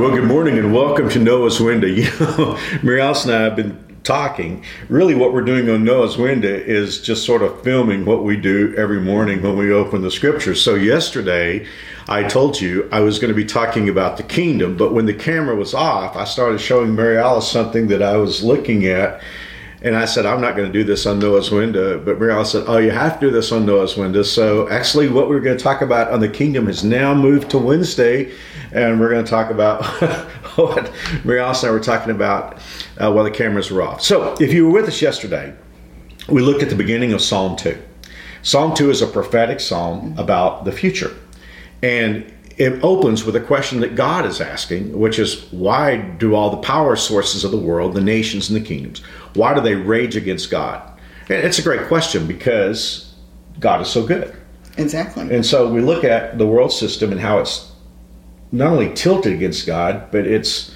Well, 0.00 0.12
good 0.12 0.24
morning 0.24 0.58
and 0.58 0.72
welcome 0.72 1.10
to 1.10 1.18
Noah's 1.18 1.60
Window. 1.60 1.86
You 1.86 2.08
know, 2.20 2.58
Mary 2.82 3.02
Alice 3.02 3.26
and 3.26 3.34
I 3.34 3.42
have 3.42 3.54
been 3.54 3.98
talking. 4.02 4.64
Really, 4.88 5.14
what 5.14 5.34
we're 5.34 5.42
doing 5.42 5.68
on 5.68 5.84
Noah's 5.84 6.16
Window 6.16 6.48
is 6.48 7.02
just 7.02 7.26
sort 7.26 7.42
of 7.42 7.62
filming 7.62 8.06
what 8.06 8.24
we 8.24 8.38
do 8.38 8.74
every 8.78 8.98
morning 8.98 9.42
when 9.42 9.58
we 9.58 9.70
open 9.70 10.00
the 10.00 10.10
scriptures. 10.10 10.62
So, 10.62 10.74
yesterday, 10.74 11.66
I 12.08 12.22
told 12.22 12.62
you 12.62 12.88
I 12.90 13.00
was 13.00 13.18
going 13.18 13.28
to 13.28 13.34
be 13.34 13.44
talking 13.44 13.90
about 13.90 14.16
the 14.16 14.22
kingdom, 14.22 14.74
but 14.74 14.94
when 14.94 15.04
the 15.04 15.12
camera 15.12 15.54
was 15.54 15.74
off, 15.74 16.16
I 16.16 16.24
started 16.24 16.62
showing 16.62 16.94
Mary 16.94 17.18
Alice 17.18 17.52
something 17.52 17.88
that 17.88 18.02
I 18.02 18.16
was 18.16 18.42
looking 18.42 18.86
at 18.86 19.20
and 19.82 19.96
I 19.96 20.04
said, 20.04 20.26
I'm 20.26 20.40
not 20.42 20.56
going 20.56 20.70
to 20.70 20.72
do 20.72 20.84
this 20.84 21.06
on 21.06 21.18
Noah's 21.18 21.50
window. 21.50 21.98
But 21.98 22.20
Mary 22.20 22.44
said, 22.44 22.64
Oh, 22.66 22.76
you 22.76 22.90
have 22.90 23.18
to 23.18 23.26
do 23.26 23.32
this 23.32 23.50
on 23.50 23.64
Noah's 23.64 23.96
window. 23.96 24.22
So 24.22 24.68
actually, 24.68 25.08
what 25.08 25.28
we're 25.28 25.40
going 25.40 25.56
to 25.56 25.62
talk 25.62 25.80
about 25.80 26.10
on 26.10 26.20
the 26.20 26.28
kingdom 26.28 26.66
has 26.66 26.84
now 26.84 27.14
moved 27.14 27.50
to 27.50 27.58
Wednesday. 27.58 28.32
And 28.72 29.00
we're 29.00 29.08
going 29.08 29.24
to 29.24 29.30
talk 29.30 29.50
about 29.50 29.84
what 30.56 30.92
Mary 31.24 31.40
Alice 31.40 31.62
and 31.62 31.70
I 31.70 31.72
were 31.72 31.80
talking 31.80 32.10
about 32.10 32.58
uh, 32.98 33.10
while 33.10 33.24
the 33.24 33.30
cameras 33.30 33.70
were 33.70 33.82
off. 33.82 34.02
So 34.02 34.34
if 34.38 34.52
you 34.52 34.66
were 34.66 34.72
with 34.72 34.86
us 34.86 35.00
yesterday, 35.00 35.54
we 36.28 36.42
looked 36.42 36.62
at 36.62 36.68
the 36.68 36.76
beginning 36.76 37.12
of 37.12 37.22
Psalm 37.22 37.56
2. 37.56 37.80
Psalm 38.42 38.74
2 38.74 38.90
is 38.90 39.02
a 39.02 39.06
prophetic 39.06 39.60
psalm 39.60 40.14
about 40.18 40.64
the 40.64 40.72
future. 40.72 41.16
And 41.82 42.32
it 42.60 42.78
opens 42.84 43.24
with 43.24 43.34
a 43.34 43.40
question 43.40 43.80
that 43.80 43.94
God 43.94 44.26
is 44.26 44.38
asking, 44.38 44.96
which 44.98 45.18
is 45.18 45.50
why 45.50 45.96
do 45.96 46.34
all 46.34 46.50
the 46.50 46.58
power 46.58 46.94
sources 46.94 47.42
of 47.42 47.52
the 47.52 47.56
world, 47.56 47.94
the 47.94 48.02
nations 48.02 48.50
and 48.50 48.62
the 48.62 48.68
kingdoms, 48.68 49.00
why 49.32 49.54
do 49.54 49.62
they 49.62 49.74
rage 49.74 50.14
against 50.14 50.50
God? 50.50 50.86
And 51.30 51.42
it's 51.42 51.58
a 51.58 51.62
great 51.62 51.88
question 51.88 52.26
because 52.26 53.14
God 53.60 53.80
is 53.80 53.88
so 53.88 54.06
good. 54.06 54.36
Exactly. 54.76 55.34
And 55.34 55.44
so 55.44 55.72
we 55.72 55.80
look 55.80 56.04
at 56.04 56.36
the 56.36 56.46
world 56.46 56.70
system 56.70 57.12
and 57.12 57.20
how 57.20 57.38
it's 57.38 57.72
not 58.52 58.72
only 58.72 58.92
tilted 58.92 59.32
against 59.32 59.66
God, 59.66 60.10
but 60.10 60.26
it's 60.26 60.74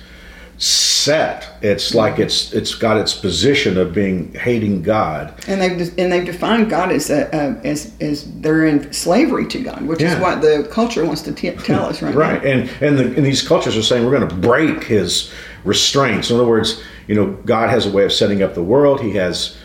set. 0.64 1.46
It's 1.60 1.94
like 1.94 2.18
it's 2.18 2.52
it's 2.54 2.74
got 2.74 2.96
its 2.96 3.12
position 3.12 3.76
of 3.76 3.92
being 3.92 4.32
hating 4.32 4.82
God. 4.82 5.34
And 5.46 5.60
they've 5.60 5.98
and 5.98 6.10
they've 6.10 6.24
defined 6.24 6.70
God 6.70 6.90
as 6.90 7.10
a, 7.10 7.28
uh, 7.34 7.60
as 7.64 7.92
as 8.00 8.32
they're 8.40 8.64
in 8.64 8.90
slavery 8.92 9.46
to 9.48 9.62
God, 9.62 9.82
which 9.82 10.00
yeah. 10.00 10.14
is 10.14 10.20
what 10.20 10.40
the 10.40 10.66
culture 10.72 11.04
wants 11.04 11.20
to 11.22 11.32
t- 11.32 11.50
tell 11.50 11.84
us 11.84 12.00
right 12.00 12.14
Right, 12.24 12.42
now. 12.42 12.50
and 12.50 12.70
and, 12.80 12.98
the, 12.98 13.04
and 13.04 13.26
these 13.26 13.46
cultures 13.46 13.76
are 13.76 13.82
saying 13.82 14.06
we're 14.06 14.16
going 14.16 14.28
to 14.28 14.34
break 14.34 14.84
His 14.84 15.30
restraints. 15.64 16.30
In 16.30 16.36
other 16.36 16.48
words, 16.48 16.82
you 17.08 17.14
know, 17.14 17.32
God 17.44 17.68
has 17.68 17.84
a 17.84 17.90
way 17.90 18.04
of 18.04 18.12
setting 18.12 18.42
up 18.42 18.54
the 18.54 18.62
world. 18.62 19.02
He 19.02 19.12
has 19.12 19.56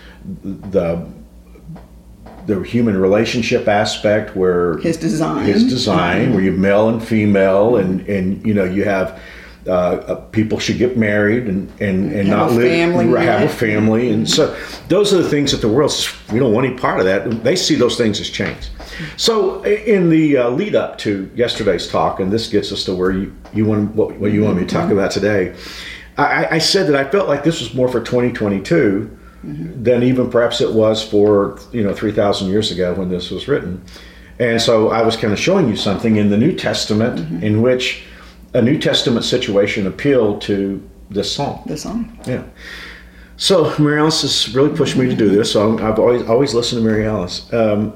the 0.44 1.08
the 2.45 2.61
human 2.61 2.97
relationship 2.97 3.67
aspect 3.67 4.36
where 4.36 4.80
his 4.80 4.97
design 4.97 5.45
his 5.45 5.64
design 5.70 6.33
where 6.33 6.42
you 6.42 6.52
have 6.52 6.59
male 6.59 6.89
and 6.89 7.02
female 7.02 7.77
and 7.77 8.02
and 8.09 8.45
you 8.45 8.53
know 8.53 8.64
you 8.64 8.83
have 8.83 9.22
uh, 9.69 9.71
uh, 9.71 10.15
people 10.31 10.57
should 10.57 10.77
get 10.77 10.97
married 10.97 11.47
and 11.47 11.69
and, 11.79 12.11
and 12.11 12.27
not 12.27 12.51
live 12.51 12.67
family, 12.67 13.25
have 13.25 13.41
a 13.43 13.49
family 13.49 14.09
and 14.09 14.29
so 14.29 14.55
those 14.87 15.13
are 15.13 15.21
the 15.21 15.29
things 15.29 15.51
that 15.51 15.61
the 15.61 15.67
world 15.67 15.91
says 15.91 16.13
we 16.31 16.39
don't 16.39 16.53
want 16.53 16.65
any 16.65 16.75
part 16.75 16.99
of 16.99 17.05
that 17.05 17.43
they 17.43 17.55
see 17.55 17.75
those 17.75 17.95
things 17.95 18.19
as 18.19 18.29
change 18.29 18.69
so 19.15 19.61
in 19.63 20.09
the 20.09 20.37
uh, 20.37 20.49
lead 20.49 20.75
up 20.75 20.97
to 20.97 21.29
yesterday's 21.35 21.87
talk 21.87 22.19
and 22.19 22.31
this 22.31 22.49
gets 22.49 22.71
us 22.71 22.83
to 22.83 22.95
where 22.95 23.11
you, 23.11 23.35
you 23.53 23.63
want 23.63 23.93
what, 23.95 24.15
what 24.17 24.31
you 24.31 24.43
want 24.43 24.57
me 24.57 24.63
to 24.63 24.69
talk 24.69 24.85
mm-hmm. 24.85 24.93
about 24.93 25.11
today 25.11 25.55
I, 26.17 26.55
I, 26.55 26.57
said 26.57 26.87
that 26.87 26.95
I 26.95 27.09
felt 27.09 27.29
like 27.29 27.45
this 27.45 27.61
was 27.61 27.73
more 27.73 27.87
for 27.87 28.01
2022 28.01 29.17
mm-hmm. 29.45 29.83
than 29.83 30.03
even 30.03 30.29
perhaps 30.29 30.59
it 30.59 30.73
was 30.73 31.01
for 31.07 31.59
you 31.71 31.83
know 31.83 31.93
3,000 31.93 32.49
years 32.49 32.71
ago 32.71 32.93
when 32.95 33.09
this 33.09 33.29
was 33.29 33.47
written 33.47 33.85
and 34.39 34.61
so 34.61 34.89
I 34.89 35.01
was 35.01 35.17
kind 35.17 35.33
of 35.33 35.39
showing 35.39 35.67
you 35.67 35.75
something 35.75 36.15
in 36.15 36.29
the 36.29 36.37
New 36.37 36.55
Testament 36.55 37.19
mm-hmm. 37.19 37.43
in 37.43 37.61
which 37.61 38.03
a 38.53 38.61
New 38.61 38.78
Testament 38.78 39.25
situation 39.25 39.88
appealed 39.88 40.42
to 40.44 40.87
this 41.10 41.33
song. 41.33 41.64
This 41.65 41.83
song. 41.83 42.20
Yeah. 42.27 42.43
So 43.37 43.73
Mary 43.80 43.99
Alice 43.99 44.21
has 44.21 44.54
really 44.54 44.76
pushed 44.76 44.98
me 44.98 45.08
to 45.08 45.15
do 45.15 45.30
this. 45.30 45.54
So 45.54 45.77
i 45.77 45.82
have 45.82 45.99
always 45.99 46.23
always 46.23 46.54
listened 46.54 46.82
to 46.82 46.88
Mary 46.88 47.08
Alice. 47.08 47.52
Um, 47.54 47.93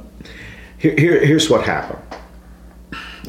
here, 0.78 0.96
here, 0.98 1.26
here's 1.26 1.50
what 1.50 1.64
happened. 1.64 2.02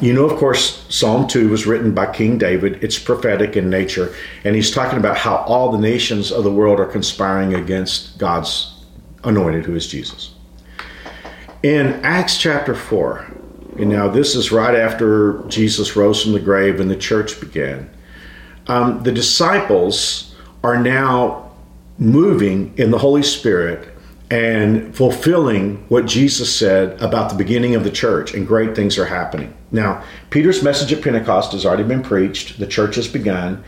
You 0.01 0.13
know, 0.13 0.25
of 0.25 0.37
course, 0.37 0.85
Psalm 0.89 1.25
2 1.25 1.49
was 1.49 1.65
written 1.65 1.93
by 1.93 2.11
King 2.11 2.37
David. 2.37 2.83
It's 2.83 2.99
prophetic 2.99 3.55
in 3.55 3.69
nature. 3.69 4.13
And 4.43 4.53
he's 4.53 4.69
talking 4.69 4.99
about 4.99 5.17
how 5.17 5.37
all 5.37 5.71
the 5.71 5.77
nations 5.77 6.33
of 6.33 6.43
the 6.43 6.51
world 6.51 6.81
are 6.81 6.85
conspiring 6.85 7.53
against 7.53 8.17
God's 8.17 8.83
anointed, 9.23 9.63
who 9.63 9.73
is 9.73 9.87
Jesus. 9.87 10.35
In 11.63 11.93
Acts 12.03 12.37
chapter 12.37 12.75
4, 12.75 13.25
and 13.77 13.89
now, 13.89 14.07
this 14.07 14.35
is 14.35 14.51
right 14.51 14.75
after 14.75 15.43
Jesus 15.47 15.95
rose 15.95 16.23
from 16.23 16.33
the 16.33 16.39
grave 16.39 16.79
and 16.79 16.89
the 16.89 16.95
church 16.95 17.39
began. 17.39 17.89
Um, 18.67 19.03
the 19.03 19.11
disciples 19.11 20.35
are 20.63 20.81
now 20.81 21.51
moving 21.97 22.73
in 22.77 22.91
the 22.91 22.97
Holy 22.97 23.23
Spirit 23.23 23.89
and 24.31 24.95
fulfilling 24.95 25.85
what 25.89 26.05
Jesus 26.05 26.53
said 26.53 26.99
about 27.01 27.29
the 27.29 27.35
beginning 27.35 27.75
of 27.75 27.83
the 27.83 27.91
church, 27.91 28.33
and 28.33 28.47
great 28.47 28.75
things 28.75 28.97
are 28.97 29.05
happening. 29.05 29.55
Now, 29.71 30.03
Peter's 30.31 30.63
message 30.63 30.91
at 30.91 31.03
Pentecost 31.03 31.51
has 31.51 31.65
already 31.65 31.83
been 31.83 32.01
preached, 32.01 32.57
the 32.57 32.65
church 32.65 32.95
has 32.95 33.07
begun. 33.07 33.63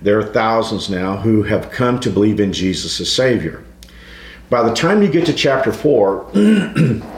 There 0.00 0.18
are 0.18 0.24
thousands 0.24 0.88
now 0.88 1.16
who 1.16 1.42
have 1.44 1.70
come 1.70 1.98
to 2.00 2.10
believe 2.10 2.38
in 2.38 2.52
Jesus 2.52 3.00
as 3.00 3.10
Savior. 3.10 3.64
By 4.48 4.62
the 4.62 4.74
time 4.74 5.02
you 5.02 5.08
get 5.08 5.26
to 5.26 5.32
chapter 5.32 5.72
4, 5.72 6.30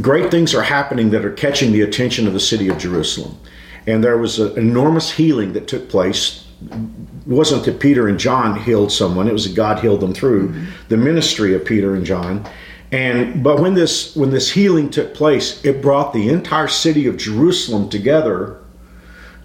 great 0.00 0.30
things 0.30 0.54
are 0.54 0.62
happening 0.62 1.10
that 1.10 1.24
are 1.24 1.32
catching 1.32 1.72
the 1.72 1.82
attention 1.82 2.26
of 2.26 2.32
the 2.32 2.40
city 2.40 2.68
of 2.68 2.78
Jerusalem. 2.78 3.38
And 3.86 4.04
there 4.04 4.18
was 4.18 4.38
an 4.38 4.56
enormous 4.58 5.10
healing 5.10 5.52
that 5.54 5.66
took 5.66 5.88
place. 5.88 6.46
It 6.70 7.26
wasn't 7.26 7.64
that 7.64 7.80
Peter 7.80 8.08
and 8.08 8.18
John 8.18 8.60
healed 8.60 8.92
someone, 8.92 9.26
it 9.26 9.32
was 9.32 9.48
that 9.48 9.56
God 9.56 9.80
healed 9.80 10.00
them 10.00 10.14
through 10.14 10.50
mm-hmm. 10.50 10.64
the 10.88 10.96
ministry 10.96 11.54
of 11.54 11.64
Peter 11.64 11.94
and 11.94 12.04
John. 12.04 12.46
And 12.92 13.42
but 13.42 13.60
when 13.60 13.74
this 13.74 14.16
when 14.16 14.30
this 14.30 14.50
healing 14.50 14.90
took 14.90 15.14
place, 15.14 15.64
it 15.64 15.80
brought 15.80 16.12
the 16.12 16.28
entire 16.28 16.68
city 16.68 17.06
of 17.06 17.16
Jerusalem 17.16 17.88
together 17.88 18.58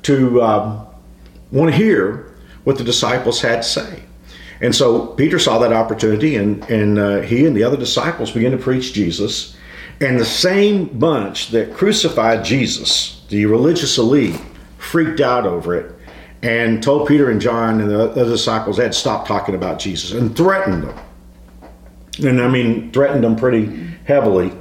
to 0.03 0.41
um, 0.41 0.87
want 1.51 1.71
to 1.71 1.77
hear 1.77 2.31
what 2.63 2.77
the 2.77 2.83
disciples 2.83 3.41
had 3.41 3.57
to 3.57 3.67
say. 3.67 4.03
And 4.61 4.73
so 4.75 5.07
Peter 5.07 5.37
saw 5.37 5.59
that 5.59 5.73
opportunity, 5.73 6.35
and 6.37 6.63
and 6.69 6.97
uh, 6.97 7.21
he 7.21 7.45
and 7.45 7.55
the 7.55 7.63
other 7.63 7.77
disciples 7.77 8.31
began 8.31 8.51
to 8.51 8.57
preach 8.57 8.93
Jesus. 8.93 9.54
And 10.01 10.19
the 10.19 10.25
same 10.25 10.85
bunch 10.85 11.49
that 11.49 11.73
crucified 11.73 12.43
Jesus, 12.43 13.23
the 13.29 13.45
religious 13.45 13.97
elite, 13.97 14.39
freaked 14.77 15.21
out 15.21 15.45
over 15.45 15.75
it 15.75 15.95
and 16.41 16.83
told 16.83 17.07
Peter 17.07 17.31
and 17.31 17.41
John 17.41 17.81
and 17.81 17.89
the 17.89 18.11
other 18.11 18.25
disciples 18.25 18.77
they 18.77 18.83
had 18.83 18.93
stopped 18.93 19.27
talking 19.27 19.55
about 19.55 19.79
Jesus 19.79 20.11
and 20.11 20.35
threatened 20.35 20.83
them. 20.83 20.99
And 22.23 22.41
I 22.41 22.47
mean, 22.47 22.91
threatened 22.91 23.23
them 23.23 23.35
pretty 23.35 23.65
heavily. 24.05 24.51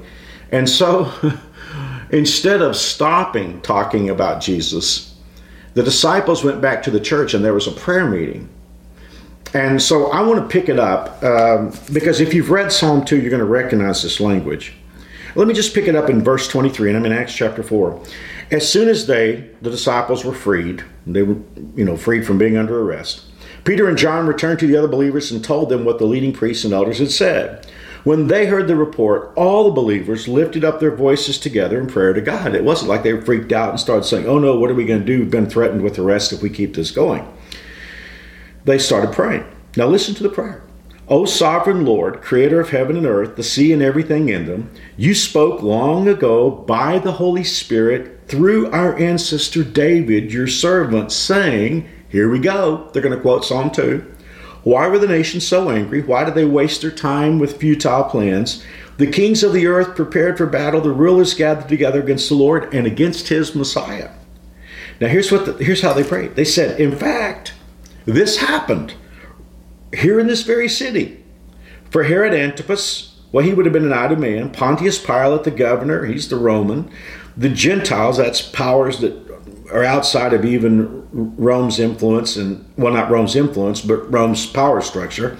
And 0.50 0.68
so 0.68 1.12
instead 2.10 2.62
of 2.62 2.76
stopping 2.76 3.60
talking 3.60 4.08
about 4.08 4.40
Jesus, 4.40 5.14
the 5.74 5.82
disciples 5.82 6.44
went 6.44 6.60
back 6.60 6.82
to 6.84 6.90
the 6.90 7.00
church 7.00 7.34
and 7.34 7.44
there 7.44 7.54
was 7.54 7.66
a 7.66 7.72
prayer 7.72 8.08
meeting. 8.08 8.48
And 9.52 9.80
so 9.80 10.10
I 10.10 10.22
want 10.22 10.40
to 10.40 10.48
pick 10.48 10.68
it 10.68 10.78
up 10.78 11.22
um, 11.22 11.72
because 11.92 12.20
if 12.20 12.32
you've 12.34 12.50
read 12.50 12.72
Psalm 12.72 13.04
2, 13.04 13.20
you're 13.20 13.30
going 13.30 13.38
to 13.40 13.44
recognize 13.44 14.02
this 14.02 14.20
language. 14.20 14.74
Let 15.36 15.48
me 15.48 15.54
just 15.54 15.74
pick 15.74 15.88
it 15.88 15.96
up 15.96 16.08
in 16.08 16.22
verse 16.22 16.46
23, 16.46 16.90
and 16.90 16.96
I'm 16.96 17.06
in 17.06 17.12
Acts 17.12 17.34
chapter 17.34 17.62
4. 17.62 18.00
As 18.52 18.70
soon 18.70 18.88
as 18.88 19.06
they, 19.06 19.50
the 19.62 19.70
disciples, 19.70 20.24
were 20.24 20.32
freed, 20.32 20.84
they 21.06 21.22
were, 21.22 21.36
you 21.74 21.84
know, 21.84 21.96
freed 21.96 22.24
from 22.24 22.38
being 22.38 22.56
under 22.56 22.80
arrest, 22.80 23.24
Peter 23.64 23.88
and 23.88 23.98
John 23.98 24.26
returned 24.26 24.60
to 24.60 24.66
the 24.66 24.76
other 24.76 24.88
believers 24.88 25.32
and 25.32 25.42
told 25.42 25.70
them 25.70 25.84
what 25.84 25.98
the 25.98 26.04
leading 26.04 26.32
priests 26.32 26.64
and 26.64 26.72
elders 26.72 26.98
had 26.98 27.10
said. 27.10 27.66
When 28.04 28.26
they 28.26 28.46
heard 28.46 28.68
the 28.68 28.76
report, 28.76 29.32
all 29.34 29.64
the 29.64 29.70
believers 29.70 30.28
lifted 30.28 30.62
up 30.62 30.78
their 30.78 30.94
voices 30.94 31.38
together 31.38 31.80
in 31.80 31.86
prayer 31.86 32.12
to 32.12 32.20
God. 32.20 32.54
It 32.54 32.62
wasn't 32.62 32.90
like 32.90 33.02
they 33.02 33.18
freaked 33.18 33.50
out 33.50 33.70
and 33.70 33.80
started 33.80 34.04
saying, 34.04 34.26
Oh 34.26 34.38
no, 34.38 34.58
what 34.58 34.70
are 34.70 34.74
we 34.74 34.84
going 34.84 35.00
to 35.00 35.06
do? 35.06 35.20
We've 35.20 35.30
been 35.30 35.48
threatened 35.48 35.82
with 35.82 35.98
arrest 35.98 36.32
if 36.32 36.42
we 36.42 36.50
keep 36.50 36.74
this 36.74 36.90
going. 36.90 37.26
They 38.66 38.78
started 38.78 39.14
praying. 39.14 39.46
Now 39.76 39.86
listen 39.86 40.14
to 40.16 40.22
the 40.22 40.28
prayer. 40.28 40.63
O 41.06 41.26
sovereign 41.26 41.84
Lord, 41.84 42.22
creator 42.22 42.60
of 42.60 42.70
heaven 42.70 42.96
and 42.96 43.04
earth, 43.04 43.36
the 43.36 43.42
sea 43.42 43.74
and 43.74 43.82
everything 43.82 44.30
in 44.30 44.46
them, 44.46 44.70
you 44.96 45.14
spoke 45.14 45.62
long 45.62 46.08
ago 46.08 46.50
by 46.50 46.98
the 46.98 47.12
Holy 47.12 47.44
Spirit 47.44 48.22
through 48.26 48.70
our 48.70 48.96
ancestor 48.96 49.62
David, 49.62 50.32
your 50.32 50.46
servant, 50.46 51.12
saying, 51.12 51.86
Here 52.08 52.30
we 52.30 52.38
go. 52.38 52.88
They're 52.92 53.02
going 53.02 53.14
to 53.14 53.20
quote 53.20 53.44
Psalm 53.44 53.70
2. 53.70 54.12
Why 54.62 54.88
were 54.88 54.98
the 54.98 55.06
nations 55.06 55.46
so 55.46 55.68
angry? 55.68 56.00
Why 56.00 56.24
did 56.24 56.34
they 56.34 56.46
waste 56.46 56.80
their 56.80 56.90
time 56.90 57.38
with 57.38 57.58
futile 57.58 58.04
plans? 58.04 58.64
The 58.96 59.06
kings 59.06 59.42
of 59.42 59.52
the 59.52 59.66
earth 59.66 59.94
prepared 59.94 60.38
for 60.38 60.46
battle, 60.46 60.80
the 60.80 60.90
rulers 60.90 61.34
gathered 61.34 61.68
together 61.68 62.00
against 62.00 62.30
the 62.30 62.34
Lord 62.34 62.72
and 62.72 62.86
against 62.86 63.28
his 63.28 63.54
Messiah. 63.54 64.10
Now 65.02 65.08
here's 65.08 65.30
what 65.30 65.44
the, 65.44 65.52
here's 65.62 65.82
how 65.82 65.92
they 65.92 66.04
prayed. 66.04 66.36
They 66.36 66.44
said, 66.44 66.80
"In 66.80 66.96
fact, 66.96 67.52
this 68.06 68.38
happened 68.38 68.94
here 69.94 70.20
in 70.20 70.26
this 70.26 70.42
very 70.42 70.68
city. 70.68 71.22
For 71.90 72.04
Herod 72.04 72.34
Antipas, 72.34 73.20
well, 73.32 73.44
he 73.44 73.52
would 73.52 73.66
have 73.66 73.72
been 73.72 73.90
an 73.90 73.92
Idumean. 73.92 74.52
Pontius 74.52 74.98
Pilate, 75.04 75.44
the 75.44 75.50
governor, 75.50 76.04
he's 76.04 76.28
the 76.28 76.36
Roman. 76.36 76.90
The 77.36 77.48
Gentiles, 77.48 78.16
that's 78.16 78.40
powers 78.40 79.00
that 79.00 79.24
are 79.72 79.84
outside 79.84 80.32
of 80.32 80.44
even 80.44 81.06
Rome's 81.36 81.80
influence, 81.80 82.36
and 82.36 82.64
well, 82.76 82.92
not 82.92 83.10
Rome's 83.10 83.34
influence, 83.34 83.80
but 83.80 84.12
Rome's 84.12 84.46
power 84.46 84.80
structure, 84.80 85.36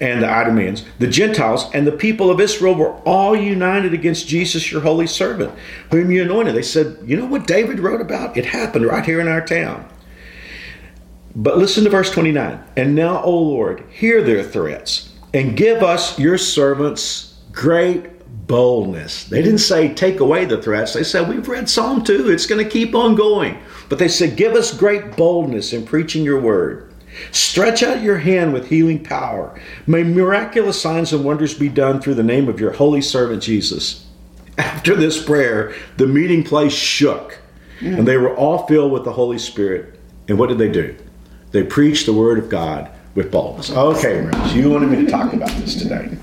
and 0.00 0.22
the 0.22 0.26
Idumeans, 0.26 0.84
the 0.98 1.06
Gentiles, 1.06 1.70
and 1.72 1.86
the 1.86 1.92
people 1.92 2.30
of 2.30 2.40
Israel 2.40 2.74
were 2.74 2.92
all 3.06 3.36
united 3.36 3.94
against 3.94 4.28
Jesus, 4.28 4.72
your 4.72 4.80
holy 4.80 5.06
servant, 5.06 5.52
whom 5.90 6.10
you 6.10 6.22
anointed. 6.22 6.54
They 6.54 6.62
said, 6.62 6.98
You 7.04 7.16
know 7.16 7.26
what 7.26 7.46
David 7.46 7.80
wrote 7.80 8.00
about? 8.00 8.36
It 8.36 8.46
happened 8.46 8.86
right 8.86 9.04
here 9.04 9.20
in 9.20 9.28
our 9.28 9.44
town. 9.44 9.88
But 11.34 11.58
listen 11.58 11.84
to 11.84 11.90
verse 11.90 12.10
29. 12.10 12.62
And 12.76 12.94
now, 12.94 13.22
O 13.22 13.30
Lord, 13.30 13.84
hear 13.90 14.22
their 14.22 14.42
threats 14.42 15.10
and 15.32 15.56
give 15.56 15.82
us, 15.82 16.18
your 16.18 16.38
servants, 16.38 17.38
great 17.52 18.46
boldness. 18.46 19.24
They 19.24 19.42
didn't 19.42 19.58
say 19.58 19.94
take 19.94 20.18
away 20.18 20.44
the 20.44 20.60
threats. 20.60 20.92
They 20.92 21.04
said, 21.04 21.28
We've 21.28 21.46
read 21.48 21.68
Psalm 21.68 22.02
2, 22.02 22.30
it's 22.30 22.46
going 22.46 22.62
to 22.62 22.70
keep 22.70 22.94
on 22.94 23.14
going. 23.14 23.58
But 23.88 23.98
they 23.98 24.08
said, 24.08 24.36
Give 24.36 24.54
us 24.54 24.76
great 24.76 25.16
boldness 25.16 25.72
in 25.72 25.86
preaching 25.86 26.24
your 26.24 26.40
word. 26.40 26.92
Stretch 27.32 27.82
out 27.82 28.02
your 28.02 28.18
hand 28.18 28.52
with 28.52 28.68
healing 28.68 29.02
power. 29.02 29.60
May 29.86 30.02
miraculous 30.02 30.80
signs 30.80 31.12
and 31.12 31.24
wonders 31.24 31.54
be 31.54 31.68
done 31.68 32.00
through 32.00 32.14
the 32.14 32.22
name 32.22 32.48
of 32.48 32.60
your 32.60 32.72
holy 32.72 33.02
servant 33.02 33.42
Jesus. 33.42 34.06
After 34.58 34.94
this 34.94 35.22
prayer, 35.22 35.74
the 35.96 36.06
meeting 36.06 36.44
place 36.44 36.72
shook, 36.72 37.40
mm. 37.80 37.98
and 37.98 38.06
they 38.06 38.16
were 38.16 38.34
all 38.36 38.66
filled 38.66 38.92
with 38.92 39.04
the 39.04 39.12
Holy 39.12 39.38
Spirit. 39.38 39.98
And 40.28 40.38
what 40.38 40.48
did 40.48 40.58
they 40.58 40.70
do? 40.70 40.96
They 41.52 41.64
preach 41.64 42.06
the 42.06 42.12
word 42.12 42.38
of 42.38 42.48
God 42.48 42.90
with 43.14 43.30
boldness. 43.30 43.70
Okay, 43.70 44.20
Rose, 44.20 44.54
you 44.54 44.70
wanted 44.70 44.90
me 44.90 45.04
to 45.04 45.10
talk 45.10 45.32
about 45.32 45.50
this 45.58 45.74
today. 45.74 46.16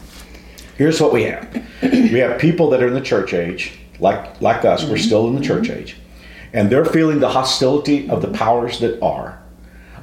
Here's 0.77 1.01
what 1.01 1.11
we 1.11 1.23
have 1.23 1.65
we 1.81 2.19
have 2.19 2.39
people 2.39 2.69
that 2.69 2.81
are 2.81 2.87
in 2.87 2.93
the 2.93 3.01
church 3.01 3.33
age, 3.33 3.79
like, 3.99 4.39
like 4.41 4.63
us, 4.63 4.85
we're 4.87 4.97
still 4.97 5.27
in 5.27 5.35
the 5.35 5.41
church 5.41 5.69
age, 5.69 5.97
and 6.53 6.69
they're 6.69 6.85
feeling 6.85 7.19
the 7.19 7.29
hostility 7.29 8.09
of 8.09 8.21
the 8.21 8.29
powers 8.29 8.79
that 8.79 9.01
are 9.01 9.41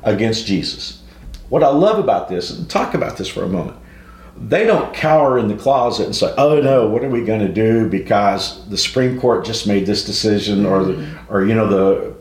against 0.03 0.47
Jesus. 0.47 1.03
What 1.49 1.62
I 1.62 1.69
love 1.69 1.99
about 1.99 2.29
this, 2.29 2.50
and 2.50 2.69
talk 2.69 2.94
about 2.94 3.17
this 3.17 3.29
for 3.29 3.44
a 3.44 3.49
moment, 3.49 3.79
they 4.37 4.65
don't 4.67 4.93
cower 4.93 5.38
in 5.38 5.47
the 5.47 5.55
closet 5.55 6.06
and 6.06 6.17
say, 6.17 6.35
"Oh 6.37 6.61
no, 6.61 6.88
what 6.88 7.05
are 7.05 7.09
we 7.09 7.25
going 7.25 7.47
to 7.47 7.53
do 7.53 7.88
because 7.88 8.69
the 8.69 8.77
Supreme 8.77 9.20
Court 9.20 9.44
just 9.44 9.67
made 9.67 9.87
this 9.87 10.05
decision, 10.05 10.67
or 10.67 10.85
the, 10.85 11.09
or 11.29 11.44
you 11.44 11.55
know 11.55 11.69
the 11.69 12.15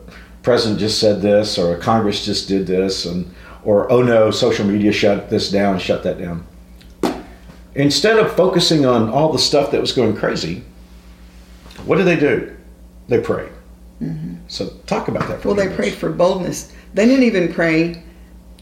president 0.44 0.78
just 0.78 1.00
said 1.00 1.20
this, 1.20 1.58
or 1.58 1.76
Congress 1.78 2.24
just 2.24 2.46
did 2.46 2.66
this, 2.66 3.06
and 3.06 3.34
or 3.64 3.90
oh 3.90 4.02
no, 4.02 4.30
social 4.30 4.66
media 4.66 4.92
shut 4.92 5.30
this 5.30 5.50
down, 5.50 5.78
shut 5.78 6.04
that 6.04 6.18
down." 6.18 6.46
Instead 7.74 8.18
of 8.18 8.32
focusing 8.36 8.86
on 8.86 9.08
all 9.08 9.32
the 9.32 9.38
stuff 9.38 9.72
that 9.72 9.80
was 9.80 9.90
going 9.90 10.14
crazy, 10.14 10.62
what 11.86 11.96
did 11.96 12.06
they 12.06 12.16
do? 12.16 12.54
They 13.08 13.20
prayed. 13.20 13.50
Mm-hmm. 14.00 14.34
So 14.48 14.68
talk 14.86 15.08
about 15.08 15.28
that. 15.28 15.44
well, 15.44 15.54
they 15.54 15.68
prayed 15.74 15.94
for 15.94 16.10
boldness. 16.10 16.72
They 16.94 17.06
didn't 17.06 17.24
even 17.24 17.52
pray. 17.52 18.02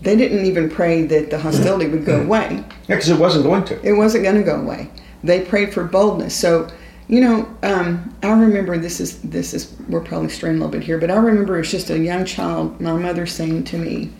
They 0.01 0.17
didn't 0.17 0.45
even 0.47 0.71
pray 0.71 1.03
that 1.07 1.31
the 1.31 1.39
hostility 1.39 1.89
would 1.89 2.05
go 2.05 2.23
away. 2.23 2.65
Yeah, 2.89 2.97
because 2.97 3.09
it 3.09 3.19
wasn't 3.19 3.45
going 3.45 3.65
to. 3.67 3.81
It 3.87 3.93
wasn't 3.93 4.25
going 4.25 4.37
to 4.37 4.43
go 4.43 4.61
away. 4.61 4.91
They 5.23 5.45
prayed 5.45 5.73
for 5.73 5.85
boldness. 5.85 6.35
So, 6.35 6.69
you 7.09 7.21
know, 7.21 7.49
um, 7.63 8.15
I 8.23 8.31
remember 8.31 8.79
this 8.79 9.01
is 9.01 9.21
this 9.23 9.55
is 9.55 9.75
we're 9.89 10.01
probably 10.01 10.29
straying 10.29 10.57
a 10.57 10.59
little 10.61 10.73
bit 10.73 10.85
here, 10.85 10.99
but 10.99 11.11
I 11.11 11.17
remember 11.17 11.59
as 11.59 11.71
just 11.71 11.91
a 11.91 11.99
young 11.99 12.25
child, 12.25 12.81
my 12.81 12.93
mother 12.95 13.27
saying 13.27 13.65
to 13.65 13.79
me, 13.79 14.11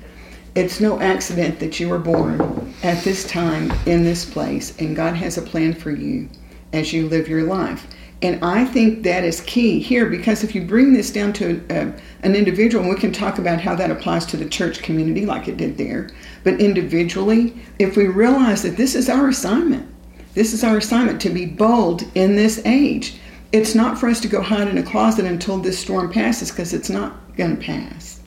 "It's 0.55 0.81
no 0.81 1.01
accident 1.01 1.61
that 1.61 1.79
you 1.81 1.89
were 1.89 1.99
born 1.99 2.75
at 2.83 3.03
this 3.05 3.25
time 3.25 3.73
in 3.87 4.05
this 4.05 4.25
place, 4.25 4.75
and 4.79 4.97
God 4.97 5.15
has 5.15 5.39
a 5.39 5.43
plan 5.43 5.75
for 5.75 5.91
you 5.91 6.29
as 6.73 6.93
you 6.93 7.09
live 7.09 7.29
your 7.29 7.45
life." 7.45 7.87
And 8.23 8.39
I 8.45 8.65
think 8.65 9.03
that 9.03 9.25
is 9.25 9.41
key 9.41 9.81
here 9.81 10.07
because 10.07 10.45
if 10.45 10.55
you 10.55 10.63
bring 10.63 10.93
this 10.93 11.11
down 11.11 11.33
to 11.35 11.61
a, 11.71 11.93
an 12.23 12.37
individual, 12.37 12.85
and 12.85 12.95
we 12.95 13.01
can 13.01 13.11
talk 13.11 13.39
about 13.39 13.61
how 13.61 13.75
that 13.75 13.91
applies 13.91 14.25
to 14.27 14.37
the 14.37 14.49
church 14.49 14.81
community 14.81 15.27
like 15.27 15.49
it 15.49 15.57
did 15.57 15.77
there, 15.77 16.11
but 16.45 16.61
individually, 16.61 17.55
if 17.81 17.97
we 17.97 18.07
realize 18.07 18.63
that 18.63 18.77
this 18.77 18.95
is 18.95 19.09
our 19.09 19.29
assignment, 19.29 19.92
this 20.35 20.53
is 20.53 20.65
our 20.65 20.79
assignment 20.79 21.21
to 21.23 21.31
be 21.31 21.47
bold 21.47 22.05
in 22.15 22.37
this 22.37 22.61
age. 22.65 23.17
It's 23.53 23.75
not 23.75 23.99
for 23.99 24.09
us 24.09 24.21
to 24.21 24.29
go 24.29 24.41
hide 24.41 24.69
in 24.69 24.79
a 24.79 24.83
closet 24.83 25.27
until 25.27 25.59
this 25.59 25.79
storm 25.79 26.11
passes 26.11 26.51
because 26.51 26.73
it's 26.73 26.89
not 26.89 27.15
going 27.37 27.57
to 27.57 27.63
pass. 27.63 28.21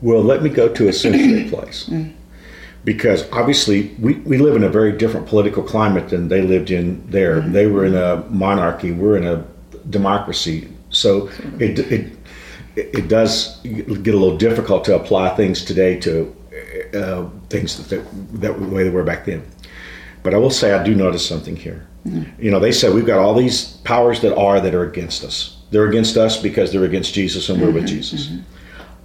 Well, 0.00 0.22
let 0.22 0.42
me 0.42 0.50
go 0.50 0.68
to 0.68 0.88
a 0.88 0.92
simpler 0.92 1.48
place. 1.56 1.88
Mm 1.88 2.14
because 2.84 3.30
obviously 3.32 3.94
we, 3.98 4.14
we 4.20 4.38
live 4.38 4.56
in 4.56 4.64
a 4.64 4.68
very 4.68 4.92
different 4.92 5.26
political 5.26 5.62
climate 5.62 6.08
than 6.08 6.28
they 6.28 6.40
lived 6.40 6.70
in 6.70 7.04
there. 7.10 7.40
Mm-hmm. 7.40 7.52
They 7.52 7.66
were 7.66 7.84
in 7.84 7.94
a 7.94 8.24
monarchy, 8.30 8.92
we're 8.92 9.18
in 9.18 9.26
a 9.26 9.44
democracy. 9.90 10.68
So 10.88 11.28
it, 11.60 11.78
it, 11.78 12.16
it 12.76 13.08
does 13.08 13.60
get 13.60 14.14
a 14.14 14.16
little 14.16 14.38
difficult 14.38 14.84
to 14.86 14.96
apply 14.96 15.36
things 15.36 15.64
today 15.64 15.98
to 16.00 16.34
uh, 16.94 17.28
things 17.50 17.76
that, 17.88 18.06
that, 18.40 18.58
the 18.58 18.68
way 18.68 18.84
they 18.84 18.90
were 18.90 19.04
back 19.04 19.26
then. 19.26 19.44
But 20.22 20.34
I 20.34 20.38
will 20.38 20.50
say 20.50 20.72
I 20.72 20.82
do 20.82 20.94
notice 20.94 21.26
something 21.26 21.56
here. 21.56 21.86
Mm-hmm. 22.06 22.42
You 22.42 22.50
know, 22.50 22.60
they 22.60 22.72
said 22.72 22.94
we've 22.94 23.06
got 23.06 23.18
all 23.18 23.34
these 23.34 23.74
powers 23.84 24.20
that 24.22 24.36
are 24.36 24.60
that 24.60 24.74
are 24.74 24.84
against 24.84 25.24
us. 25.24 25.58
They're 25.70 25.86
against 25.86 26.16
us 26.16 26.40
because 26.40 26.72
they're 26.72 26.84
against 26.84 27.14
Jesus 27.14 27.48
and 27.48 27.60
we're 27.60 27.68
mm-hmm. 27.68 27.76
with 27.76 27.86
Jesus. 27.86 28.26
Mm-hmm. 28.26 28.42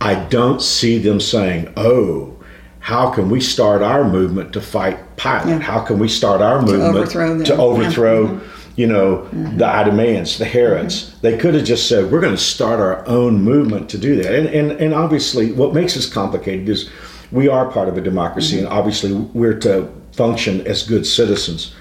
I 0.02 0.16
don't 0.26 0.62
see 0.62 0.98
them 0.98 1.20
saying, 1.20 1.72
"Oh, 1.78 2.38
how 2.84 3.10
can 3.10 3.30
we 3.30 3.40
start 3.40 3.82
our 3.82 4.04
movement 4.04 4.52
to 4.54 4.62
fight 4.62 5.16
Pilate? 5.16 5.48
Yeah. 5.48 5.60
How 5.60 5.80
can 5.80 6.00
we 6.00 6.10
start 6.10 6.42
our 6.42 6.62
movement 6.62 6.94
to 6.94 7.00
overthrow, 7.00 7.44
to 7.44 7.56
overthrow 7.56 8.42
you 8.76 8.88
know, 8.88 9.18
mm-hmm. 9.18 9.58
the 9.58 9.66
Idumeans, 9.66 10.38
the 10.38 10.46
Herods? 10.46 11.06
Mm-hmm. 11.06 11.20
They 11.22 11.38
could 11.38 11.54
have 11.54 11.64
just 11.64 11.88
said, 11.88 12.12
we're 12.12 12.20
going 12.20 12.36
to 12.36 12.42
start 12.42 12.82
our 12.82 13.08
own 13.08 13.42
movement 13.42 13.90
to 13.92 13.98
do 13.98 14.22
that. 14.22 14.36
And, 14.36 14.48
and, 14.48 14.72
and 14.82 14.94
obviously, 14.94 15.54
what 15.54 15.74
makes 15.74 15.96
this 15.96 16.12
complicated 16.12 16.68
is 16.68 16.90
we 17.32 17.48
are 17.48 17.72
part 17.72 17.88
of 17.88 17.98
a 17.98 18.02
democracy, 18.02 18.58
mm-hmm. 18.58 18.66
and 18.66 18.74
obviously, 18.74 19.14
we're 19.14 19.58
to 19.60 19.90
function 20.14 20.66
as 20.68 20.84
good 20.84 21.06
citizens. 21.06 21.76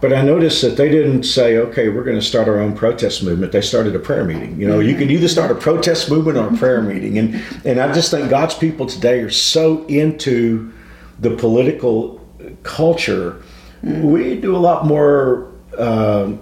But 0.00 0.12
I 0.12 0.22
noticed 0.22 0.62
that 0.62 0.76
they 0.76 0.88
didn't 0.88 1.22
say, 1.22 1.58
okay, 1.58 1.88
we're 1.88 2.02
going 2.02 2.18
to 2.18 2.26
start 2.26 2.48
our 2.48 2.58
own 2.58 2.74
protest 2.74 3.22
movement. 3.22 3.52
They 3.52 3.60
started 3.60 3.94
a 3.94 4.00
prayer 4.00 4.24
meeting. 4.24 4.60
You 4.60 4.66
know, 4.66 4.80
you 4.80 4.96
can 4.96 5.08
either 5.10 5.28
start 5.28 5.52
a 5.52 5.54
protest 5.54 6.10
movement 6.10 6.36
or 6.36 6.52
a 6.52 6.56
prayer 6.56 6.82
meeting. 6.82 7.18
And, 7.18 7.40
and 7.64 7.80
I 7.80 7.92
just 7.92 8.10
think 8.10 8.28
God's 8.28 8.56
people 8.56 8.86
today 8.86 9.20
are 9.20 9.30
so 9.30 9.84
into 9.86 10.72
the 11.20 11.36
political 11.36 12.20
culture. 12.64 13.42
We 13.82 14.40
do 14.40 14.56
a 14.56 14.58
lot 14.58 14.86
more 14.86 15.52
uh, 15.78 16.32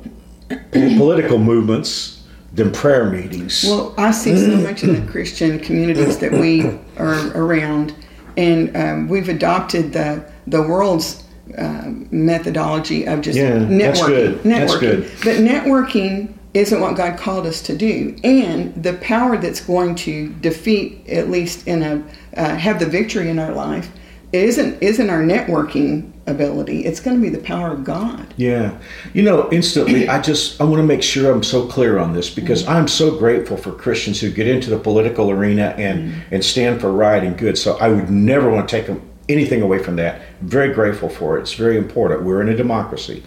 political 0.73 1.39
movements 1.39 2.23
than 2.55 2.73
prayer 2.73 3.11
meetings. 3.11 3.65
Well, 3.65 3.95
I 3.99 4.11
see 4.11 4.37
so 4.37 4.57
much 4.57 4.83
in 4.83 5.05
the 5.05 5.13
Christian 5.13 5.59
communities 5.61 6.19
that 6.19 6.33
we 6.33 6.79
are 6.97 7.37
around, 7.37 7.95
and 8.37 8.75
um, 8.77 9.09
we've 9.09 9.29
adopted 9.29 9.93
the 9.93 10.31
the 10.51 10.63
world's 10.63 11.25
uh, 11.57 11.85
methodology 12.11 13.07
of 13.07 13.21
just 13.21 13.39
yeah, 13.39 13.53
networking. 13.53 13.79
That's 13.79 14.07
good. 14.07 14.39
Networking. 14.39 14.43
That's 14.45 14.75
good. 14.77 15.11
But 15.25 15.37
networking 15.37 16.35
isn't 16.55 16.81
what 16.81 16.97
God 16.97 17.19
called 17.19 17.47
us 17.47 17.63
to 17.63 17.77
do. 17.77 18.17
And 18.25 18.75
the 18.83 18.95
power 18.95 19.37
that's 19.37 19.61
going 19.61 19.95
to 19.97 20.31
defeat, 20.35 21.09
at 21.09 21.31
least 21.31 21.67
in 21.67 21.83
a 21.83 22.05
uh, 22.39 22.55
have 22.57 22.81
the 22.81 22.87
victory 22.87 23.29
in 23.29 23.39
our 23.39 23.53
life, 23.53 23.91
isn't 24.33 24.83
isn't 24.83 25.11
our 25.11 25.23
networking 25.23 26.13
ability. 26.27 26.85
It's 26.85 27.01
going 27.01 27.17
to 27.17 27.23
be 27.23 27.29
the 27.29 27.43
power 27.43 27.73
of 27.73 27.85
God. 27.85 28.33
Yeah, 28.37 28.79
you 29.13 29.23
know, 29.23 29.49
instantly, 29.51 30.09
I 30.09 30.21
just 30.21 30.61
I 30.61 30.65
want 30.65 30.79
to 30.79 30.87
make 30.87 31.03
sure 31.03 31.33
I'm 31.33 31.43
so 31.43 31.67
clear 31.67 31.99
on 31.99 32.13
this 32.13 32.31
because 32.31 32.63
mm-hmm. 32.63 32.73
I'm 32.73 32.89
so 32.89 33.17
grateful 33.17 33.57
for 33.57 33.73
Christians 33.73 34.21
who 34.21 34.31
get 34.31 34.47
into 34.47 34.71
the 34.71 34.79
political 34.79 35.31
arena 35.31 35.75
and 35.79 36.13
mm-hmm. 36.13 36.35
and 36.35 36.45
stand 36.45 36.81
for 36.81 36.93
right 36.93 37.23
and 37.23 37.37
good. 37.37 37.59
So 37.59 37.77
I 37.79 37.89
would 37.89 38.11
never 38.11 38.51
want 38.51 38.69
to 38.69 38.77
take 38.77 38.87
them 38.87 39.10
anything 39.31 39.63
away 39.63 39.83
from 39.83 39.97
that. 39.97 40.23
Very 40.43 40.73
grateful 40.73 41.09
for 41.09 41.39
it. 41.39 41.43
It's 41.43 41.55
very 41.55 41.77
important. 41.77 42.23
We're 42.23 42.43
in 42.43 42.49
a 42.49 42.57
democracy. 42.57 43.23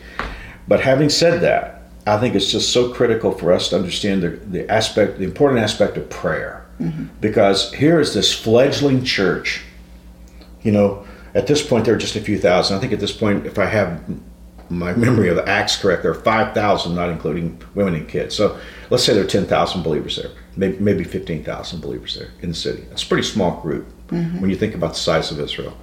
But 0.68 0.82
having 0.82 1.10
said 1.10 1.42
that, 1.42 1.84
I 2.06 2.18
think 2.18 2.36
it's 2.36 2.52
just 2.52 2.72
so 2.72 2.94
critical 2.94 3.32
for 3.32 3.52
us 3.52 3.70
to 3.70 3.76
understand 3.76 4.24
the, 4.24 4.30
the 4.30 4.70
aspect, 4.70 5.18
the 5.18 5.24
important 5.24 5.62
aspect 5.62 5.98
of 5.98 6.10
prayer. 6.10 6.66
Mm-hmm. 6.80 7.06
Because 7.22 7.74
here 7.74 8.00
is 8.00 8.14
this 8.14 8.34
fledgling 8.34 9.04
church. 9.04 9.64
You 10.64 10.72
know, 10.72 11.06
at 11.36 11.48
this 11.48 11.66
point, 11.66 11.86
there 11.86 11.96
are 11.96 11.98
just 11.98 12.16
a 12.16 12.22
few 12.22 12.38
thousand. 12.38 12.78
I 12.78 12.80
think 12.80 12.94
at 12.94 13.00
this 13.00 13.16
point, 13.16 13.46
if 13.46 13.58
I 13.58 13.66
have 13.66 14.04
my 14.70 14.94
memory 14.94 15.30
of 15.30 15.36
the 15.36 15.48
Acts 15.48 15.76
correct, 15.76 16.04
there 16.04 16.12
are 16.12 16.16
5,000, 16.16 16.96
not 16.96 17.10
including 17.10 17.62
women 17.76 17.96
and 17.96 18.08
kids. 18.08 18.36
So 18.36 18.60
let's 18.90 19.04
say 19.04 19.14
there 19.14 19.24
are 19.24 19.28
10,000 19.28 19.84
believers 19.84 20.18
there, 20.18 20.32
maybe, 20.56 20.78
maybe 20.80 21.04
15,000 21.04 21.82
believers 21.82 22.16
there 22.16 22.32
in 22.42 22.50
the 22.50 22.56
city. 22.56 22.86
It's 22.92 23.04
a 23.04 23.08
pretty 23.08 23.24
small 23.24 23.62
group 23.62 23.88
mm-hmm. 24.08 24.42
when 24.42 24.50
you 24.50 24.56
think 24.56 24.74
about 24.76 24.94
the 24.94 25.00
size 25.00 25.32
of 25.32 25.40
Israel 25.40 25.78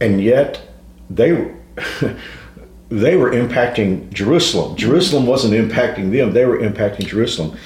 and 0.00 0.22
yet 0.22 0.60
they 1.10 1.32
they 2.88 3.16
were 3.16 3.30
impacting 3.30 4.12
Jerusalem. 4.12 4.76
Jerusalem 4.76 5.26
wasn't 5.26 5.54
impacting 5.54 6.10
them; 6.12 6.32
they 6.32 6.44
were 6.44 6.58
impacting 6.58 7.06
Jerusalem. 7.06 7.58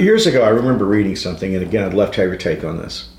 Years 0.00 0.26
ago, 0.26 0.42
I 0.42 0.48
remember 0.48 0.86
reading 0.86 1.14
something, 1.14 1.54
and 1.54 1.62
again, 1.62 1.84
I'd 1.84 1.94
love 1.94 2.10
to 2.12 2.20
have 2.22 2.30
your 2.30 2.38
take 2.38 2.64
on 2.64 2.78
this. 2.78 3.10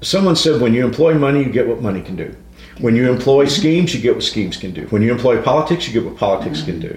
Someone 0.00 0.36
said, 0.36 0.60
"When 0.60 0.74
you 0.74 0.84
employ 0.84 1.14
money, 1.14 1.40
you 1.40 1.50
get 1.50 1.66
what 1.66 1.82
money 1.82 2.00
can 2.00 2.16
do. 2.16 2.34
When 2.78 2.96
you 2.96 3.10
employ 3.10 3.46
schemes, 3.46 3.94
you 3.94 4.00
get 4.00 4.14
what 4.14 4.24
schemes 4.24 4.56
can 4.56 4.72
do. 4.72 4.82
When 4.90 5.02
you 5.02 5.12
employ 5.12 5.42
politics, 5.42 5.86
you 5.86 5.92
get 5.92 6.04
what 6.04 6.16
politics 6.16 6.62
can 6.62 6.80
do. 6.80 6.96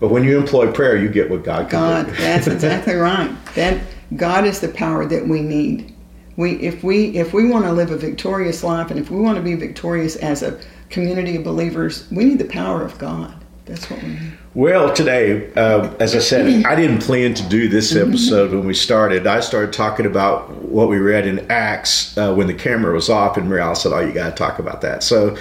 But 0.00 0.08
when 0.08 0.24
you 0.24 0.38
employ 0.38 0.70
prayer, 0.72 0.96
you 0.96 1.08
get 1.08 1.28
what 1.28 1.44
God 1.44 1.68
can 1.68 1.80
God, 1.80 2.06
do." 2.06 2.12
God, 2.12 2.20
that's 2.20 2.46
exactly 2.46 2.94
right. 2.94 3.30
That 3.54 3.80
God 4.16 4.46
is 4.46 4.60
the 4.60 4.68
power 4.68 5.04
that 5.06 5.26
we 5.26 5.42
need. 5.42 5.94
We, 6.38 6.52
if 6.60 6.84
we 6.84 7.18
if 7.18 7.32
we 7.32 7.50
want 7.50 7.64
to 7.64 7.72
live 7.72 7.90
a 7.90 7.96
victorious 7.96 8.62
life 8.62 8.92
and 8.92 9.00
if 9.00 9.10
we 9.10 9.18
want 9.18 9.38
to 9.38 9.42
be 9.42 9.56
victorious 9.56 10.14
as 10.14 10.44
a 10.44 10.60
community 10.88 11.34
of 11.34 11.42
believers, 11.42 12.06
we 12.12 12.24
need 12.24 12.38
the 12.38 12.44
power 12.44 12.84
of 12.84 12.96
God. 12.96 13.34
That's 13.64 13.90
what 13.90 14.00
we 14.04 14.10
need. 14.10 14.32
Well, 14.54 14.94
today, 14.94 15.52
uh, 15.54 15.92
as 15.98 16.14
I 16.14 16.20
said, 16.20 16.64
I 16.64 16.76
didn't 16.76 17.00
plan 17.00 17.34
to 17.34 17.42
do 17.48 17.68
this 17.68 17.96
episode 18.06 18.52
when 18.52 18.64
we 18.64 18.72
started. 18.72 19.26
I 19.26 19.40
started 19.40 19.72
talking 19.72 20.06
about 20.06 20.48
what 20.62 20.88
we 20.88 20.98
read 20.98 21.26
in 21.26 21.44
Acts 21.50 22.16
uh, 22.16 22.32
when 22.32 22.46
the 22.46 22.54
camera 22.54 22.94
was 22.94 23.10
off, 23.10 23.36
and 23.36 23.48
Mary 23.48 23.60
Alice 23.60 23.82
said, 23.82 23.92
"Oh, 23.92 23.98
you 23.98 24.12
got 24.12 24.30
to 24.30 24.36
talk 24.36 24.60
about 24.60 24.80
that." 24.82 25.02
So 25.02 25.36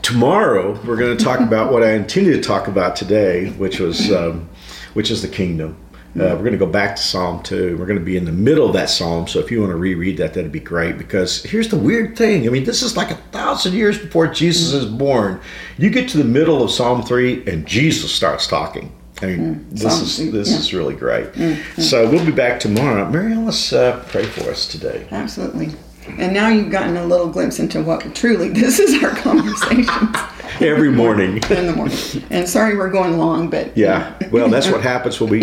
tomorrow 0.00 0.80
we're 0.86 0.96
going 0.96 1.14
to 1.14 1.22
talk 1.22 1.40
about 1.40 1.70
what 1.70 1.82
I 1.82 1.92
intended 1.92 2.42
to 2.42 2.48
talk 2.48 2.68
about 2.68 2.96
today, 2.96 3.50
which 3.50 3.80
was 3.80 4.10
um, 4.10 4.48
which 4.94 5.10
is 5.10 5.20
the 5.20 5.28
kingdom. 5.28 5.76
Uh, 6.20 6.34
we're 6.34 6.40
going 6.40 6.52
to 6.52 6.58
go 6.58 6.66
back 6.66 6.96
to 6.96 7.02
Psalm 7.02 7.42
2. 7.42 7.76
We're 7.76 7.86
going 7.86 7.98
to 7.98 8.04
be 8.04 8.16
in 8.16 8.24
the 8.24 8.32
middle 8.32 8.66
of 8.66 8.72
that 8.72 8.90
psalm. 8.90 9.28
So 9.28 9.38
if 9.38 9.50
you 9.50 9.60
want 9.60 9.70
to 9.70 9.76
reread 9.76 10.16
that, 10.18 10.34
that'd 10.34 10.52
be 10.52 10.60
great. 10.60 10.98
Because 10.98 11.42
here's 11.44 11.68
the 11.68 11.78
weird 11.78 12.16
thing. 12.16 12.46
I 12.46 12.50
mean, 12.50 12.64
this 12.64 12.82
is 12.82 12.96
like 12.96 13.10
a 13.10 13.16
thousand 13.32 13.74
years 13.74 13.98
before 13.98 14.26
Jesus 14.26 14.72
is 14.72 14.86
born. 14.86 15.40
You 15.76 15.90
get 15.90 16.08
to 16.10 16.18
the 16.18 16.24
middle 16.24 16.62
of 16.62 16.70
Psalm 16.70 17.02
3, 17.02 17.46
and 17.46 17.66
Jesus 17.66 18.12
starts 18.12 18.46
talking. 18.46 18.92
I 19.20 19.26
mean, 19.26 19.66
this 19.70 20.00
is 20.00 20.32
this 20.32 20.50
yeah. 20.50 20.58
is 20.58 20.72
really 20.72 20.94
great. 20.94 21.34
So 21.78 22.08
we'll 22.08 22.24
be 22.24 22.30
back 22.30 22.60
tomorrow. 22.60 23.10
Mary 23.10 23.32
Alice, 23.32 23.72
uh, 23.72 24.04
pray 24.08 24.24
for 24.24 24.48
us 24.50 24.68
today. 24.68 25.08
Absolutely. 25.10 25.70
And 26.18 26.32
now 26.32 26.48
you've 26.48 26.70
gotten 26.70 26.96
a 26.96 27.04
little 27.04 27.28
glimpse 27.28 27.58
into 27.58 27.82
what 27.82 28.14
truly 28.14 28.48
this 28.50 28.78
is 28.78 29.02
our 29.02 29.10
conversation 29.16 30.14
Every 30.60 30.90
morning. 30.90 31.36
in 31.50 31.66
the 31.66 31.74
morning. 31.74 31.96
And 32.30 32.48
sorry 32.48 32.76
we're 32.76 32.90
going 32.90 33.18
long, 33.18 33.50
but 33.50 33.76
Yeah. 33.76 34.14
Well, 34.30 34.48
that's 34.48 34.68
what 34.68 34.82
happens 34.82 35.20
when 35.20 35.30
we 35.30 35.40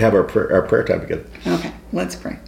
have 0.00 0.14
our 0.14 0.24
prayer, 0.24 0.52
our 0.52 0.62
prayer 0.62 0.84
time 0.84 1.00
together. 1.00 1.24
Okay, 1.46 1.72
let's 1.92 2.16
pray. 2.16 2.38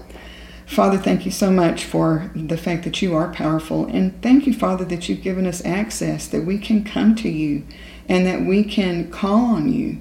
Father, 0.67 0.99
thank 0.99 1.25
you 1.25 1.31
so 1.31 1.51
much 1.51 1.85
for 1.85 2.31
the 2.35 2.57
fact 2.57 2.85
that 2.85 3.03
you 3.03 3.15
are 3.15 3.31
powerful. 3.33 3.87
And 3.87 4.21
thank 4.23 4.47
you, 4.47 4.55
Father, 4.55 4.85
that 4.87 5.09
you've 5.09 5.23
given 5.23 5.47
us 5.47 5.65
access, 5.65 6.27
that 6.29 6.45
we 6.45 6.59
can 6.59 6.85
come 6.85 7.15
to 7.17 7.29
you 7.29 7.65
and 8.09 8.27
that 8.27 8.43
we 8.43 8.65
can 8.65 9.11
call 9.11 9.55
on 9.55 9.73
you 9.73 9.99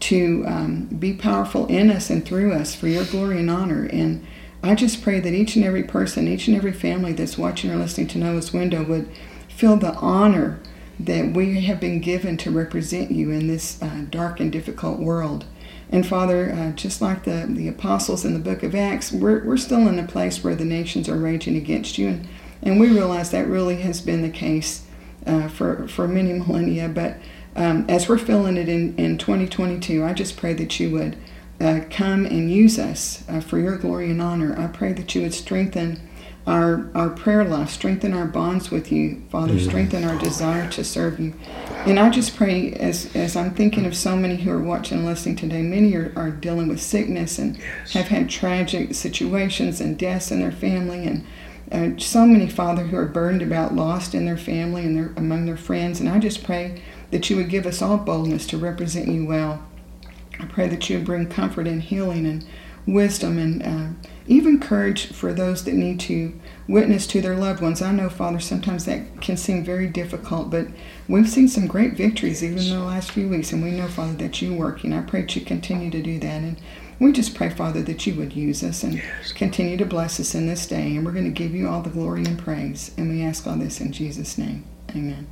to 0.00 0.44
um, 0.46 0.86
be 0.86 1.14
powerful 1.14 1.66
in 1.66 1.90
us 1.90 2.10
and 2.10 2.24
through 2.24 2.52
us 2.52 2.74
for 2.74 2.88
your 2.88 3.04
glory 3.04 3.38
and 3.38 3.50
honor. 3.50 3.84
And 3.84 4.24
I 4.62 4.74
just 4.74 5.02
pray 5.02 5.20
that 5.20 5.34
each 5.34 5.56
and 5.56 5.64
every 5.64 5.82
person, 5.82 6.28
each 6.28 6.48
and 6.48 6.56
every 6.56 6.72
family 6.72 7.12
that's 7.12 7.36
watching 7.36 7.70
or 7.70 7.76
listening 7.76 8.08
to 8.08 8.18
Noah's 8.18 8.52
Window 8.52 8.82
would 8.84 9.08
feel 9.48 9.76
the 9.76 9.94
honor 9.94 10.60
that 10.98 11.32
we 11.34 11.62
have 11.62 11.80
been 11.80 12.00
given 12.00 12.36
to 12.38 12.50
represent 12.50 13.10
you 13.10 13.30
in 13.30 13.46
this 13.46 13.82
uh, 13.82 14.04
dark 14.10 14.40
and 14.40 14.52
difficult 14.52 15.00
world. 15.00 15.44
And 15.90 16.06
Father, 16.06 16.52
uh, 16.52 16.72
just 16.72 17.00
like 17.00 17.24
the, 17.24 17.46
the 17.48 17.68
apostles 17.68 18.24
in 18.24 18.32
the 18.32 18.40
book 18.40 18.62
of 18.62 18.74
Acts, 18.74 19.12
we're, 19.12 19.44
we're 19.44 19.56
still 19.56 19.86
in 19.86 19.98
a 19.98 20.06
place 20.06 20.42
where 20.42 20.54
the 20.54 20.64
nations 20.64 21.08
are 21.08 21.16
raging 21.16 21.56
against 21.56 21.98
you. 21.98 22.08
And, 22.08 22.28
and 22.62 22.80
we 22.80 22.88
realize 22.88 23.30
that 23.30 23.46
really 23.46 23.76
has 23.82 24.00
been 24.00 24.22
the 24.22 24.30
case 24.30 24.84
uh, 25.26 25.48
for, 25.48 25.86
for 25.88 26.08
many 26.08 26.32
millennia. 26.32 26.88
But 26.88 27.18
um, 27.54 27.84
as 27.88 28.08
we're 28.08 28.18
feeling 28.18 28.56
it 28.56 28.68
in, 28.68 28.96
in 28.96 29.18
2022, 29.18 30.04
I 30.04 30.12
just 30.12 30.36
pray 30.36 30.54
that 30.54 30.80
you 30.80 30.90
would 30.92 31.16
uh, 31.60 31.80
come 31.90 32.26
and 32.26 32.50
use 32.50 32.78
us 32.78 33.24
uh, 33.28 33.40
for 33.40 33.58
your 33.58 33.78
glory 33.78 34.10
and 34.10 34.20
honor. 34.20 34.58
I 34.58 34.66
pray 34.66 34.92
that 34.92 35.14
you 35.14 35.22
would 35.22 35.34
strengthen 35.34 36.00
our, 36.46 36.90
our 36.94 37.08
prayer 37.08 37.44
life, 37.44 37.70
strengthen 37.70 38.12
our 38.12 38.26
bonds 38.26 38.70
with 38.70 38.92
you, 38.92 39.22
Father, 39.30 39.58
strengthen 39.58 40.04
our 40.04 40.18
desire 40.18 40.68
to 40.72 40.84
serve 40.84 41.18
you. 41.18 41.32
And 41.86 41.98
I 41.98 42.10
just 42.10 42.36
pray, 42.36 42.72
as, 42.72 43.14
as 43.16 43.34
I'm 43.34 43.54
thinking 43.54 43.86
of 43.86 43.96
so 43.96 44.14
many 44.14 44.36
who 44.36 44.50
are 44.50 44.62
watching 44.62 44.98
and 44.98 45.06
listening 45.06 45.36
today, 45.36 45.62
many 45.62 45.94
are, 45.94 46.12
are 46.16 46.30
dealing 46.30 46.68
with 46.68 46.82
sickness 46.82 47.38
and 47.38 47.56
have 47.92 48.08
had 48.08 48.28
tragic 48.28 48.94
situations 48.94 49.80
and 49.80 49.98
deaths 49.98 50.30
in 50.30 50.40
their 50.40 50.52
family, 50.52 51.06
and 51.06 51.26
uh, 51.72 51.98
so 51.98 52.26
many, 52.26 52.48
Father, 52.48 52.84
who 52.84 52.96
are 52.96 53.06
burdened 53.06 53.42
about 53.42 53.74
lost 53.74 54.14
in 54.14 54.26
their 54.26 54.36
family 54.36 54.84
and 54.84 54.96
their, 54.96 55.12
among 55.16 55.46
their 55.46 55.56
friends. 55.56 55.98
And 55.98 56.08
I 56.08 56.18
just 56.18 56.44
pray 56.44 56.82
that 57.10 57.30
you 57.30 57.36
would 57.36 57.48
give 57.48 57.64
us 57.64 57.80
all 57.80 57.96
boldness 57.96 58.46
to 58.48 58.58
represent 58.58 59.08
you 59.08 59.24
well. 59.24 59.66
I 60.38 60.44
pray 60.44 60.68
that 60.68 60.90
you 60.90 60.96
would 60.96 61.06
bring 61.06 61.26
comfort 61.28 61.66
and 61.66 61.82
healing 61.82 62.26
and 62.26 62.44
wisdom 62.86 63.38
and 63.38 63.62
uh, 63.62 64.08
even 64.26 64.58
courage 64.58 65.12
for 65.12 65.32
those 65.32 65.64
that 65.64 65.74
need 65.74 66.00
to 66.00 66.38
witness 66.66 67.06
to 67.06 67.20
their 67.20 67.36
loved 67.36 67.60
ones. 67.60 67.82
I 67.82 67.92
know, 67.92 68.08
Father, 68.08 68.40
sometimes 68.40 68.84
that 68.86 69.20
can 69.20 69.36
seem 69.36 69.64
very 69.64 69.86
difficult, 69.86 70.50
but 70.50 70.68
we've 71.08 71.28
seen 71.28 71.48
some 71.48 71.66
great 71.66 71.96
victories 71.96 72.42
even 72.42 72.58
in 72.58 72.70
the 72.70 72.80
last 72.80 73.10
few 73.10 73.28
weeks, 73.28 73.52
and 73.52 73.62
we 73.62 73.70
know, 73.70 73.88
Father, 73.88 74.14
that 74.14 74.40
you're 74.40 74.58
working. 74.58 74.92
I 74.92 75.02
pray 75.02 75.22
that 75.22 75.36
you 75.36 75.42
continue 75.42 75.90
to 75.90 76.02
do 76.02 76.18
that. 76.20 76.42
And 76.42 76.60
we 76.98 77.12
just 77.12 77.34
pray, 77.34 77.50
Father, 77.50 77.82
that 77.82 78.06
you 78.06 78.14
would 78.14 78.34
use 78.34 78.62
us 78.62 78.82
and 78.82 79.02
continue 79.34 79.76
to 79.76 79.84
bless 79.84 80.20
us 80.20 80.34
in 80.34 80.46
this 80.46 80.66
day. 80.66 80.96
And 80.96 81.04
we're 81.04 81.12
going 81.12 81.24
to 81.24 81.30
give 81.30 81.54
you 81.54 81.68
all 81.68 81.82
the 81.82 81.90
glory 81.90 82.24
and 82.24 82.38
praise. 82.38 82.92
And 82.96 83.10
we 83.10 83.22
ask 83.22 83.46
all 83.46 83.56
this 83.56 83.80
in 83.80 83.92
Jesus' 83.92 84.38
name. 84.38 84.64
Amen. 84.90 85.26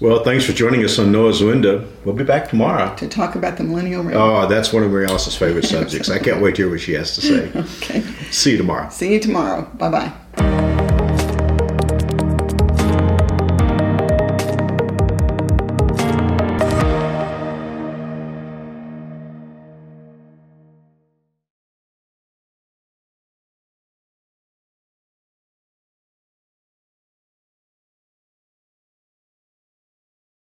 Well, 0.00 0.22
thanks 0.24 0.44
for 0.44 0.52
joining 0.52 0.84
us 0.84 0.98
on 0.98 1.10
Noah's 1.10 1.42
Window. 1.42 1.88
We'll 2.04 2.14
be 2.14 2.24
back 2.24 2.50
tomorrow. 2.50 2.94
To 2.96 3.08
talk 3.08 3.34
about 3.34 3.56
the 3.56 3.64
millennial 3.64 4.02
reign. 4.02 4.16
Oh, 4.16 4.46
that's 4.46 4.72
one 4.72 4.82
of 4.82 4.90
Mary 4.90 5.06
Alice's 5.06 5.34
favorite 5.36 5.64
subjects. 5.76 6.10
I 6.10 6.18
can't 6.18 6.42
wait 6.42 6.56
to 6.56 6.62
hear 6.62 6.70
what 6.70 6.80
she 6.80 6.92
has 6.94 7.14
to 7.14 7.20
say. 7.22 7.50
Okay. 7.86 8.02
See 8.30 8.52
you 8.52 8.56
tomorrow. 8.58 8.88
See 8.90 9.12
you 9.12 9.20
tomorrow. 9.20 9.62
Bye 9.78 9.90
bye. 9.90 10.12